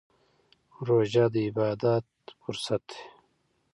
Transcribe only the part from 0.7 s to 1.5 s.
روژه د